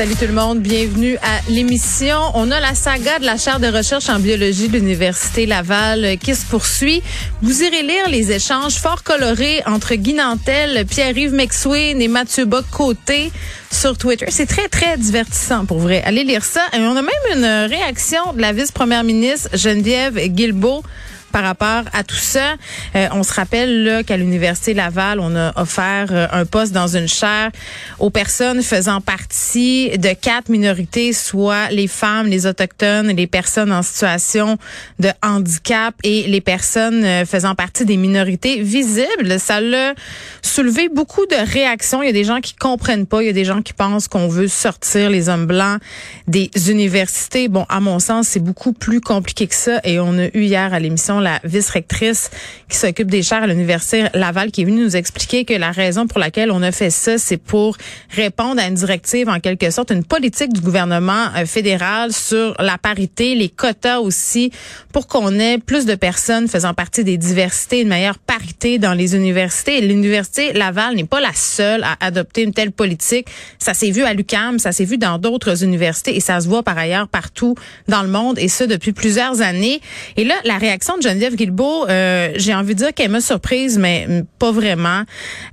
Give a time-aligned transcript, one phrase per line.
[0.00, 2.16] Salut tout le monde, bienvenue à l'émission.
[2.32, 6.34] On a la saga de la chaire de recherche en biologie de l'Université Laval qui
[6.34, 7.02] se poursuit.
[7.42, 13.30] Vous irez lire les échanges fort colorés entre Guy Nantel, Pierre-Yves McSween et Mathieu Bock-Côté
[13.70, 14.24] sur Twitter.
[14.30, 16.02] C'est très, très divertissant pour vrai.
[16.06, 16.62] Allez lire ça.
[16.72, 20.82] Et on a même une réaction de la vice-première ministre Geneviève Guilbeault
[21.30, 22.54] par rapport à tout ça.
[22.96, 26.96] Euh, on se rappelle là qu'à l'université Laval, on a offert euh, un poste dans
[26.96, 27.50] une chaire
[27.98, 33.82] aux personnes faisant partie de quatre minorités, soit les femmes, les autochtones, les personnes en
[33.82, 34.58] situation
[34.98, 39.38] de handicap et les personnes euh, faisant partie des minorités visibles.
[39.38, 39.94] Ça l'a
[40.42, 42.02] soulevé beaucoup de réactions.
[42.02, 44.08] Il y a des gens qui comprennent pas, il y a des gens qui pensent
[44.08, 45.80] qu'on veut sortir les hommes blancs
[46.26, 47.48] des universités.
[47.48, 50.72] Bon, à mon sens, c'est beaucoup plus compliqué que ça et on a eu hier
[50.74, 52.30] à l'émission la vice-rectrice
[52.68, 56.06] qui s'occupe des chaires à l'Université Laval, qui est venue nous expliquer que la raison
[56.06, 57.76] pour laquelle on a fait ça, c'est pour
[58.10, 62.78] répondre à une directive, en quelque sorte, une politique du gouvernement euh, fédéral sur la
[62.78, 64.50] parité, les quotas aussi,
[64.92, 69.14] pour qu'on ait plus de personnes faisant partie des diversités, une meilleure parité dans les
[69.14, 69.80] universités.
[69.80, 73.26] L'Université Laval n'est pas la seule à adopter une telle politique.
[73.58, 76.62] Ça s'est vu à l'UCAM, ça s'est vu dans d'autres universités et ça se voit
[76.62, 77.54] par ailleurs partout
[77.88, 79.80] dans le monde et ça depuis plusieurs années.
[80.16, 83.78] Et là, la réaction de Geneviève Guilbeault, euh, j'ai envie de dire qu'elle m'a surprise,
[83.78, 84.06] mais
[84.38, 85.02] pas vraiment.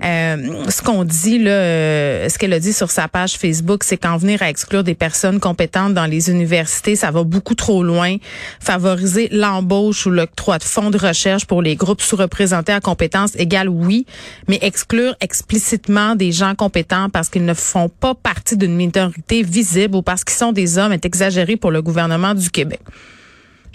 [0.06, 3.98] Euh, ce qu'on dit là, euh, ce qu'elle a dit sur sa page Facebook, c'est
[3.98, 8.18] qu'en venir à exclure des personnes compétentes dans les universités, ça va beaucoup trop loin.
[8.60, 13.70] Favoriser l'embauche ou l'octroi de fonds de recherche pour les groupes sous-représentés à compétences égales,
[13.70, 14.06] oui,
[14.48, 19.96] mais exclure explicitement des gens compétents parce qu'ils ne font pas partie d'une minorité visible
[19.96, 22.82] ou parce qu'ils sont des hommes est exagéré pour le gouvernement du Québec.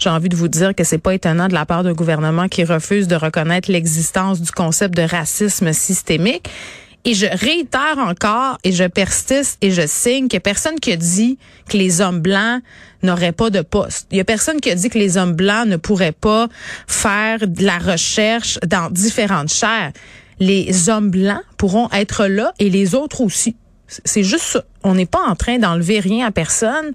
[0.03, 2.65] J'ai envie de vous dire que c'est pas étonnant de la part d'un gouvernement qui
[2.65, 6.49] refuse de reconnaître l'existence du concept de racisme systémique.
[7.05, 11.37] Et je réitère encore et je persiste et je signe que personne qui a dit
[11.69, 12.61] que les hommes blancs
[13.01, 14.07] n'auraient pas de poste.
[14.11, 16.49] Il y a personne qui a dit que les hommes blancs ne pourraient pas
[16.85, 19.93] faire de la recherche dans différentes chaires.
[20.41, 23.55] Les hommes blancs pourront être là et les autres aussi.
[23.87, 24.65] C'est juste ça.
[24.83, 26.91] On n'est pas en train d'enlever rien à personne.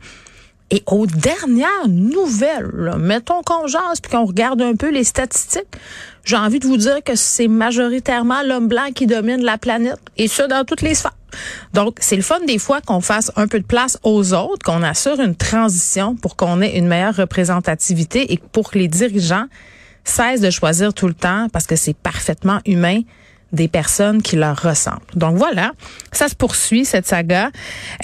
[0.71, 5.65] Et aux dernières nouvelles, mettons qu'on jase puis qu'on regarde un peu les statistiques,
[6.25, 10.29] j'ai envie de vous dire que c'est majoritairement l'homme blanc qui domine la planète et
[10.29, 11.15] ça dans toutes les sphères.
[11.73, 14.83] Donc, c'est le fun des fois qu'on fasse un peu de place aux autres, qu'on
[14.83, 19.47] assure une transition pour qu'on ait une meilleure représentativité et pour que les dirigeants
[20.05, 23.01] cessent de choisir tout le temps parce que c'est parfaitement humain
[23.53, 25.01] des personnes qui leur ressemblent.
[25.15, 25.73] Donc voilà,
[26.13, 27.51] ça se poursuit cette saga.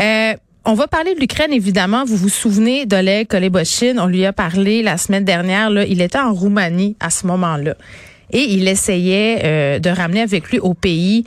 [0.00, 0.34] Euh,
[0.66, 2.04] on va parler de l'Ukraine, évidemment.
[2.04, 4.00] Vous vous souvenez d'Oleg Kolebochine.
[4.00, 5.70] On lui a parlé la semaine dernière.
[5.70, 5.84] Là.
[5.84, 7.74] Il était en Roumanie à ce moment-là.
[8.32, 11.24] Et il essayait euh, de ramener avec lui au pays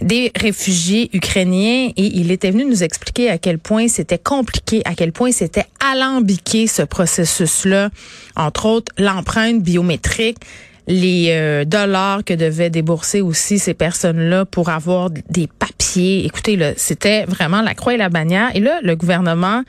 [0.00, 4.94] des réfugiés ukrainiens et il était venu nous expliquer à quel point c'était compliqué, à
[4.94, 7.90] quel point c'était alambiqué ce processus-là,
[8.34, 10.38] entre autres l'empreinte biométrique,
[10.86, 16.24] les euh, dollars que devaient débourser aussi ces personnes-là pour avoir des papiers.
[16.24, 18.50] Écoutez, c'était vraiment la croix et la bannière.
[18.54, 19.62] Et là, le gouvernement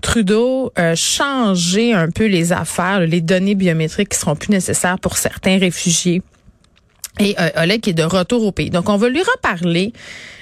[0.00, 5.16] Trudeau a changé un peu les affaires, les données biométriques qui seront plus nécessaires pour
[5.16, 6.22] certains réfugiés.
[7.18, 8.70] Et euh, Oleg est de retour au pays.
[8.70, 9.92] Donc, on va lui reparler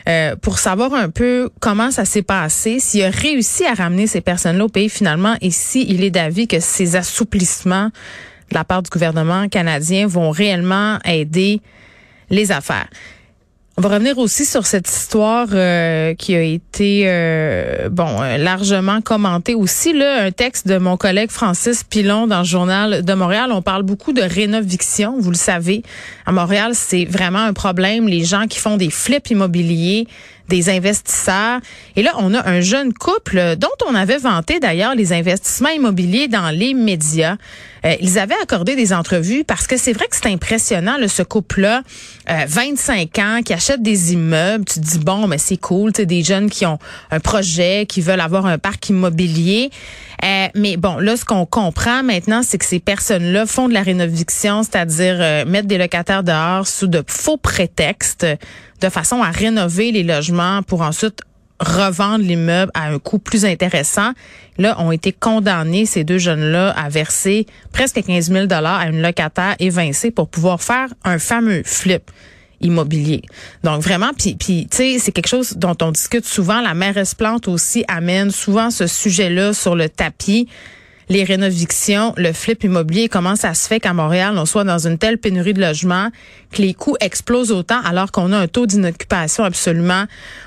[0.08, 4.20] euh, pour savoir un peu comment ça s'est passé, s'il a réussi à ramener ces
[4.20, 7.90] personnes-là au pays finalement, et s'il est d'avis que ces assouplissements
[8.50, 11.60] de la part du gouvernement canadien vont réellement aider
[12.30, 12.88] les affaires.
[13.78, 19.00] On va revenir aussi sur cette histoire euh, qui a été euh, bon euh, largement
[19.00, 23.52] commentée aussi là un texte de mon collègue Francis Pilon dans le journal de Montréal.
[23.52, 25.84] On parle beaucoup de rénoviction, vous le savez.
[26.26, 28.08] À Montréal, c'est vraiment un problème.
[28.08, 30.08] Les gens qui font des flips immobiliers
[30.48, 31.60] des investisseurs.
[31.96, 36.28] Et là, on a un jeune couple dont on avait vanté d'ailleurs les investissements immobiliers
[36.28, 37.36] dans les médias.
[37.84, 41.22] Euh, ils avaient accordé des entrevues parce que c'est vrai que c'est impressionnant, le ce
[41.22, 41.82] couple-là,
[42.30, 44.64] euh, 25 ans, qui achète des immeubles.
[44.64, 46.78] Tu dis, bon, mais c'est cool, tu des jeunes qui ont
[47.10, 49.70] un projet, qui veulent avoir un parc immobilier.
[50.24, 53.82] Euh, mais bon, là, ce qu'on comprend maintenant, c'est que ces personnes-là font de la
[53.82, 58.26] rénoviction, c'est-à-dire euh, mettre des locataires dehors sous de faux prétextes,
[58.80, 61.22] de façon à rénover les logements pour ensuite
[61.60, 64.12] revendre l'immeuble à un coût plus intéressant.
[64.58, 69.56] Là, ont été condamnés, ces deux jeunes-là, à verser presque 15 000 à une locataire
[69.58, 72.10] évincée pour pouvoir faire un fameux flip.
[72.60, 73.22] immobilier.
[73.62, 76.60] Donc vraiment, puis, puis tu sais, c'est quelque chose dont on discute souvent.
[76.60, 80.48] La mairesse Plante aussi amène souvent ce sujet-là sur le tapis
[81.08, 84.98] les rénovictions, le flip immobilier, comment ça se fait qu'à Montréal, on soit dans une
[84.98, 86.08] telle pénurie de logements,
[86.52, 90.04] que les coûts explosent autant alors qu'on a un taux d'inoccupation absolument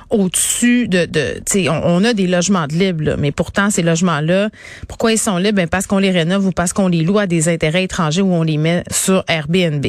[0.10, 4.50] au-dessus de, de on, a des logements de libres, mais pourtant ces logements-là,
[4.88, 5.58] pourquoi ils sont libres?
[5.58, 8.34] Ben parce qu'on les rénove ou parce qu'on les loue à des intérêts étrangers ou
[8.34, 9.86] on les met sur Airbnb.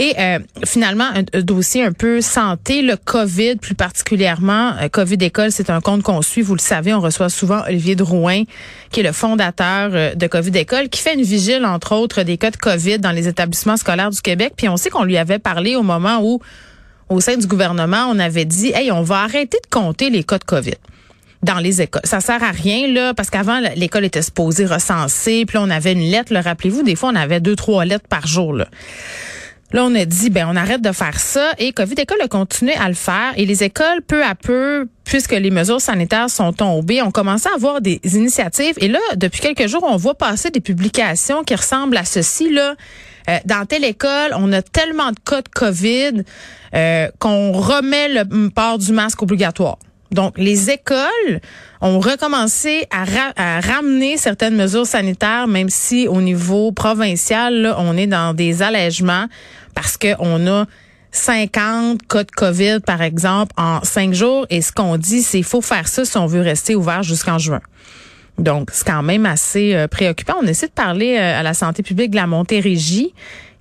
[0.00, 4.72] Et euh, finalement, un, dossier un peu santé, le COVID plus particulièrement.
[4.80, 6.40] Euh, COVID École, c'est un compte qu'on suit.
[6.40, 8.44] Vous le savez, on reçoit souvent Olivier Drouin,
[8.90, 12.38] qui est le fondateur euh, de COVID École, qui fait une vigile, entre autres, des
[12.38, 14.54] cas de COVID dans les établissements scolaires du Québec.
[14.56, 16.40] Puis on sait qu'on lui avait parlé au moment où,
[17.10, 20.38] au sein du gouvernement, on avait dit, hey, on va arrêter de compter les cas
[20.38, 20.76] de COVID
[21.42, 22.00] dans les écoles.
[22.04, 25.92] Ça sert à rien là parce qu'avant l'école était supposée recenser, puis là, on avait
[25.92, 28.66] une lettre, rappelez-vous, des fois on avait deux trois lettres par jour là.
[29.72, 31.52] Là, on a dit, ben, on arrête de faire ça.
[31.58, 33.32] Et COVID École a continué à le faire.
[33.36, 37.54] Et les écoles, peu à peu, puisque les mesures sanitaires sont tombées, ont commencé à
[37.54, 38.74] avoir des initiatives.
[38.78, 42.74] Et là, depuis quelques jours, on voit passer des publications qui ressemblent à ceci, là.
[43.28, 46.24] Euh, dans telle école, on a tellement de cas de COVID
[46.74, 49.78] euh, qu'on remet le port du masque obligatoire.
[50.10, 51.40] Donc, les écoles
[51.80, 53.04] ont recommencé à,
[53.60, 59.26] ramener certaines mesures sanitaires, même si au niveau provincial, on est dans des allègements
[59.74, 60.66] parce qu'on a
[61.12, 64.46] 50 cas de COVID, par exemple, en cinq jours.
[64.50, 67.38] Et ce qu'on dit, c'est qu'il faut faire ça si on veut rester ouvert jusqu'en
[67.38, 67.60] juin.
[68.38, 70.34] Donc, c'est quand même assez euh, préoccupant.
[70.42, 73.12] On essaie de parler euh, à la santé publique de la Montérégie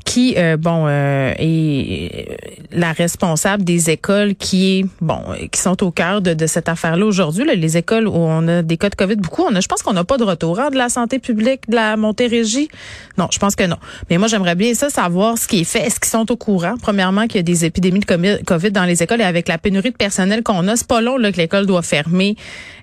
[0.06, 2.38] qui euh, bon euh, est
[2.72, 7.06] la responsable des écoles qui est bon qui sont au cœur de, de cette affaire-là
[7.06, 9.84] aujourd'hui les écoles où on a des cas de Covid beaucoup on a je pense
[9.84, 12.70] qu'on n'a pas de retour hein, de la santé publique de la Montérégie.
[13.18, 13.78] Non je pense que non.
[14.10, 15.80] Mais moi j'aimerais bien ça savoir ce qui est fait.
[15.80, 16.76] Est-ce qu'ils sont au courant?
[16.82, 19.92] Premièrement qu'il y a des épidémies de Covid dans les écoles et avec la pénurie
[19.92, 22.36] de personnel qu'on a c'est pas long là, que l'école doit fermer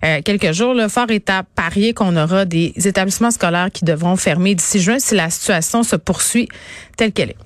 [0.05, 4.17] euh, quelques jours le fort est à parier qu'on aura des établissements scolaires qui devront
[4.17, 6.49] fermer d'ici juin si la situation se poursuit
[6.97, 7.46] telle qu'elle est.